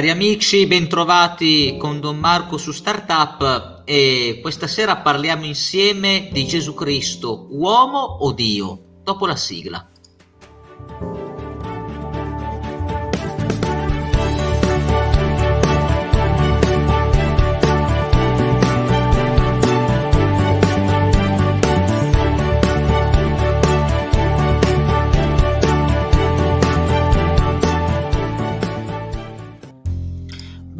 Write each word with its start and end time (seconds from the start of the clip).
Cari 0.00 0.12
amici, 0.12 0.66
bentrovati 0.66 1.76
con 1.78 2.00
Don 2.00 2.16
Marco 2.16 2.56
su 2.56 2.72
Startup 2.72 3.82
e 3.84 4.38
questa 4.40 4.66
sera 4.66 4.96
parliamo 4.96 5.44
insieme 5.44 6.30
di 6.32 6.46
Gesù 6.46 6.72
Cristo, 6.72 7.48
uomo 7.50 7.98
o 7.98 8.32
Dio, 8.32 8.78
dopo 9.02 9.26
la 9.26 9.36
sigla. 9.36 9.86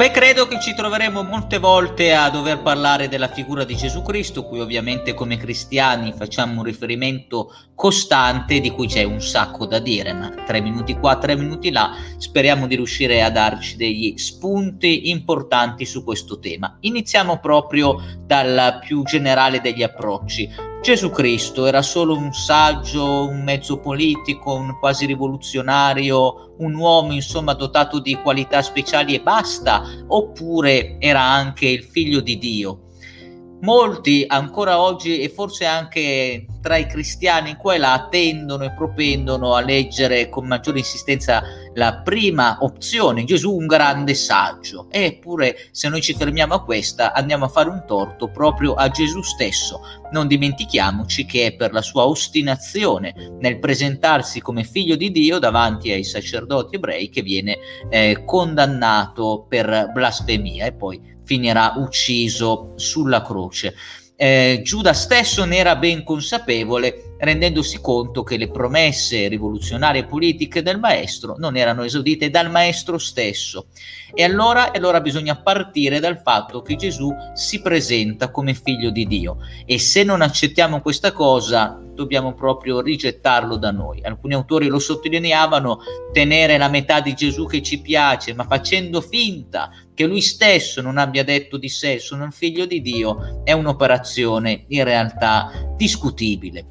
Beh, 0.00 0.12
credo 0.12 0.46
che 0.46 0.58
ci 0.62 0.74
troveremo 0.74 1.22
molte 1.22 1.58
volte 1.58 2.14
a 2.14 2.30
dover 2.30 2.62
parlare 2.62 3.06
della 3.06 3.28
figura 3.28 3.64
di 3.64 3.76
Gesù 3.76 4.00
Cristo, 4.00 4.44
cui 4.44 4.58
ovviamente 4.58 5.12
come 5.12 5.36
cristiani 5.36 6.14
facciamo 6.16 6.60
un 6.60 6.64
riferimento 6.64 7.54
costante, 7.74 8.60
di 8.60 8.70
cui 8.70 8.86
c'è 8.86 9.02
un 9.02 9.20
sacco 9.20 9.66
da 9.66 9.78
dire, 9.78 10.14
ma 10.14 10.30
tre 10.46 10.62
minuti 10.62 10.94
qua, 10.94 11.18
tre 11.18 11.36
minuti 11.36 11.70
là, 11.70 11.94
speriamo 12.16 12.66
di 12.66 12.76
riuscire 12.76 13.22
a 13.22 13.28
darci 13.28 13.76
degli 13.76 14.16
spunti 14.16 15.10
importanti 15.10 15.84
su 15.84 16.02
questo 16.02 16.38
tema. 16.38 16.78
Iniziamo 16.80 17.38
proprio 17.38 18.00
dal 18.24 18.78
più 18.80 19.02
generale 19.02 19.60
degli 19.60 19.82
approcci. 19.82 20.69
Gesù 20.80 21.10
Cristo 21.10 21.66
era 21.66 21.82
solo 21.82 22.16
un 22.16 22.32
saggio, 22.32 23.28
un 23.28 23.42
mezzo 23.42 23.78
politico, 23.80 24.54
un 24.54 24.78
quasi 24.78 25.04
rivoluzionario, 25.04 26.54
un 26.56 26.74
uomo 26.74 27.12
insomma 27.12 27.52
dotato 27.52 28.00
di 28.00 28.14
qualità 28.14 28.62
speciali 28.62 29.14
e 29.14 29.20
basta, 29.20 29.82
oppure 30.06 30.96
era 30.98 31.20
anche 31.20 31.68
il 31.68 31.84
figlio 31.84 32.20
di 32.20 32.38
Dio? 32.38 32.86
Molti 33.60 34.24
ancora 34.26 34.80
oggi 34.80 35.20
e 35.20 35.28
forse 35.28 35.66
anche 35.66 36.46
tra 36.60 36.76
i 36.76 36.86
cristiani 36.86 37.56
qua 37.56 37.74
e 37.74 37.78
là 37.78 38.08
tendono 38.10 38.64
e 38.64 38.72
propendono 38.72 39.54
a 39.54 39.60
leggere 39.60 40.28
con 40.28 40.46
maggiore 40.46 40.78
insistenza 40.78 41.42
la 41.74 42.00
prima 42.02 42.58
opzione, 42.60 43.24
Gesù 43.24 43.54
un 43.54 43.66
grande 43.66 44.14
saggio. 44.14 44.86
Eppure 44.90 45.68
se 45.70 45.88
noi 45.88 46.02
ci 46.02 46.14
fermiamo 46.14 46.54
a 46.54 46.64
questa 46.64 47.12
andiamo 47.12 47.46
a 47.46 47.48
fare 47.48 47.68
un 47.68 47.84
torto 47.86 48.30
proprio 48.30 48.74
a 48.74 48.88
Gesù 48.88 49.22
stesso. 49.22 49.80
Non 50.12 50.26
dimentichiamoci 50.26 51.24
che 51.24 51.46
è 51.46 51.54
per 51.54 51.72
la 51.72 51.82
sua 51.82 52.06
ostinazione 52.06 53.14
nel 53.38 53.58
presentarsi 53.58 54.40
come 54.40 54.64
figlio 54.64 54.96
di 54.96 55.10
Dio 55.10 55.38
davanti 55.38 55.90
ai 55.92 56.04
sacerdoti 56.04 56.76
ebrei 56.76 57.08
che 57.08 57.22
viene 57.22 57.58
eh, 57.88 58.24
condannato 58.24 59.46
per 59.48 59.90
blasfemia 59.92 60.66
e 60.66 60.72
poi 60.72 61.18
finirà 61.24 61.74
ucciso 61.76 62.72
sulla 62.74 63.22
croce. 63.22 63.74
Eh, 64.22 64.60
Giuda 64.62 64.92
stesso 64.92 65.46
ne 65.46 65.56
era 65.56 65.76
ben 65.76 66.04
consapevole, 66.04 67.14
rendendosi 67.20 67.80
conto 67.80 68.22
che 68.22 68.36
le 68.36 68.50
promesse 68.50 69.28
rivoluzionarie 69.28 70.04
politiche 70.04 70.60
del 70.60 70.78
maestro 70.78 71.36
non 71.38 71.56
erano 71.56 71.84
esaudite 71.84 72.28
dal 72.28 72.50
maestro 72.50 72.98
stesso. 72.98 73.68
E 74.12 74.22
allora, 74.22 74.72
allora 74.72 75.00
bisogna 75.00 75.40
partire 75.40 76.00
dal 76.00 76.20
fatto 76.20 76.60
che 76.60 76.76
Gesù 76.76 77.10
si 77.32 77.62
presenta 77.62 78.30
come 78.30 78.52
figlio 78.52 78.90
di 78.90 79.06
Dio. 79.06 79.38
E 79.64 79.78
se 79.78 80.02
non 80.02 80.20
accettiamo 80.20 80.82
questa 80.82 81.12
cosa, 81.12 81.80
dobbiamo 81.94 82.34
proprio 82.34 82.80
rigettarlo 82.80 83.56
da 83.56 83.70
noi. 83.70 84.02
Alcuni 84.02 84.34
autori 84.34 84.68
lo 84.68 84.78
sottolineavano, 84.78 85.78
tenere 86.12 86.58
la 86.58 86.68
metà 86.68 87.00
di 87.00 87.14
Gesù 87.14 87.46
che 87.46 87.62
ci 87.62 87.80
piace, 87.80 88.34
ma 88.34 88.44
facendo 88.44 89.00
finta 89.00 89.70
che 89.94 90.06
lui 90.06 90.20
stesso 90.20 90.80
non 90.80 90.98
abbia 90.98 91.24
detto 91.24 91.56
di 91.56 91.68
sé 91.68 91.98
sono 91.98 92.24
il 92.24 92.32
figlio 92.32 92.66
di 92.66 92.80
Dio, 92.80 93.42
è 93.44 93.52
un'operazione 93.52 94.64
in 94.68 94.84
realtà 94.84 95.50
discutibile. 95.76 96.66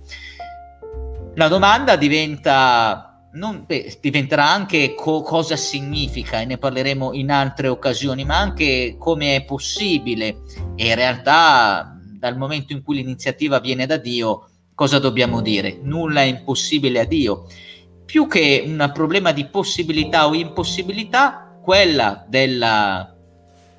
La 1.35 1.47
domanda 1.47 1.95
diventa 1.95 3.09
non, 3.31 3.63
beh, 3.65 3.99
diventerà 4.01 4.49
anche 4.49 4.95
co- 4.95 5.21
cosa 5.21 5.55
significa 5.55 6.41
e 6.41 6.45
ne 6.45 6.57
parleremo 6.57 7.13
in 7.13 7.29
altre 7.29 7.67
occasioni, 7.67 8.25
ma 8.25 8.39
anche 8.39 8.95
come 8.97 9.35
è 9.35 9.43
possibile 9.45 10.41
e 10.75 10.87
in 10.87 10.95
realtà 10.95 11.95
dal 12.19 12.37
momento 12.37 12.73
in 12.73 12.81
cui 12.81 12.97
l'iniziativa 12.97 13.59
viene 13.59 13.85
da 13.85 13.97
Dio 13.97 14.49
cosa 14.79 14.97
dobbiamo 14.97 15.41
dire? 15.41 15.77
Nulla 15.81 16.21
è 16.21 16.23
impossibile 16.23 17.01
a 17.01 17.03
Dio. 17.03 17.47
Più 18.05 18.27
che 18.27 18.63
un 18.65 18.89
problema 18.93 19.33
di 19.33 19.43
possibilità 19.43 20.25
o 20.25 20.33
impossibilità, 20.33 21.59
quella 21.61 22.23
della 22.25 23.13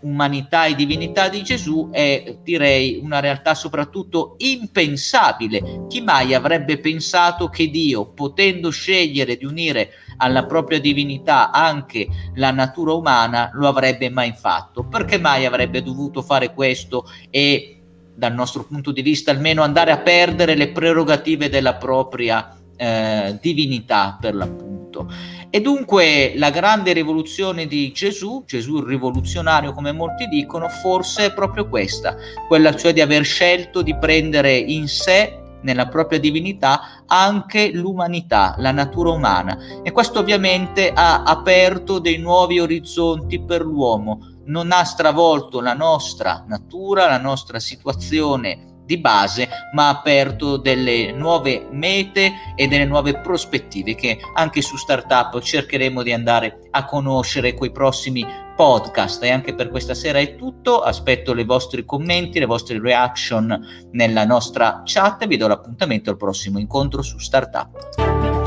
umanità 0.00 0.66
e 0.66 0.74
divinità 0.74 1.30
di 1.30 1.42
Gesù 1.42 1.88
è 1.90 2.36
direi 2.42 3.00
una 3.02 3.18
realtà 3.18 3.54
soprattutto 3.54 4.34
impensabile. 4.36 5.86
Chi 5.88 6.02
mai 6.02 6.34
avrebbe 6.34 6.78
pensato 6.78 7.48
che 7.48 7.70
Dio, 7.70 8.12
potendo 8.12 8.68
scegliere 8.68 9.38
di 9.38 9.46
unire 9.46 9.92
alla 10.18 10.44
propria 10.44 10.80
divinità 10.80 11.50
anche 11.50 12.08
la 12.34 12.50
natura 12.50 12.92
umana, 12.92 13.48
lo 13.54 13.68
avrebbe 13.68 14.10
mai 14.10 14.34
fatto? 14.36 14.84
Perché 14.84 15.16
mai 15.16 15.46
avrebbe 15.46 15.82
dovuto 15.82 16.20
fare 16.20 16.52
questo 16.52 17.06
e 17.30 17.79
dal 18.14 18.34
nostro 18.34 18.64
punto 18.64 18.92
di 18.92 19.02
vista 19.02 19.30
almeno 19.30 19.62
andare 19.62 19.90
a 19.92 19.98
perdere 19.98 20.54
le 20.54 20.70
prerogative 20.70 21.48
della 21.48 21.74
propria 21.74 22.56
eh, 22.76 23.38
divinità 23.40 24.16
per 24.20 24.34
l'appunto. 24.34 25.08
E 25.50 25.60
dunque 25.60 26.34
la 26.36 26.50
grande 26.50 26.92
rivoluzione 26.92 27.66
di 27.66 27.90
Gesù, 27.92 28.44
Gesù 28.46 28.78
il 28.78 28.86
rivoluzionario 28.86 29.72
come 29.72 29.92
molti 29.92 30.26
dicono, 30.28 30.68
forse 30.68 31.26
è 31.26 31.34
proprio 31.34 31.68
questa, 31.68 32.16
quella 32.46 32.74
cioè 32.74 32.92
di 32.92 33.00
aver 33.00 33.24
scelto 33.24 33.82
di 33.82 33.96
prendere 33.96 34.56
in 34.56 34.86
sé 34.86 35.40
nella 35.62 35.88
propria 35.88 36.18
divinità 36.18 37.02
anche 37.06 37.70
l'umanità, 37.72 38.54
la 38.58 38.70
natura 38.70 39.10
umana 39.10 39.58
e 39.82 39.90
questo 39.92 40.20
ovviamente 40.20 40.90
ha 40.94 41.22
aperto 41.24 41.98
dei 41.98 42.18
nuovi 42.18 42.60
orizzonti 42.60 43.42
per 43.42 43.62
l'uomo, 43.62 44.39
non 44.50 44.72
ha 44.72 44.84
stravolto 44.84 45.60
la 45.60 45.74
nostra 45.74 46.44
natura, 46.46 47.06
la 47.06 47.18
nostra 47.18 47.58
situazione 47.58 48.66
di 48.84 48.98
base, 48.98 49.48
ma 49.72 49.86
ha 49.86 49.98
aperto 49.98 50.56
delle 50.56 51.12
nuove 51.12 51.68
mete 51.70 52.32
e 52.56 52.66
delle 52.66 52.84
nuove 52.84 53.20
prospettive 53.20 53.94
che 53.94 54.18
anche 54.34 54.60
su 54.62 54.76
Startup 54.76 55.40
cercheremo 55.40 56.02
di 56.02 56.12
andare 56.12 56.58
a 56.70 56.84
conoscere 56.84 57.54
coi 57.54 57.70
prossimi 57.70 58.26
podcast. 58.56 59.22
E 59.22 59.30
anche 59.30 59.54
per 59.54 59.70
questa 59.70 59.94
sera 59.94 60.18
è 60.18 60.34
tutto. 60.34 60.80
Aspetto 60.80 61.38
i 61.38 61.44
vostri 61.44 61.84
commenti, 61.84 62.40
le 62.40 62.46
vostre 62.46 62.80
reaction 62.80 63.88
nella 63.92 64.24
nostra 64.24 64.82
chat 64.84 65.22
e 65.22 65.26
vi 65.28 65.36
do 65.36 65.46
l'appuntamento 65.46 66.10
al 66.10 66.16
prossimo 66.16 66.58
incontro 66.58 67.00
su 67.02 67.16
Startup. 67.18 68.39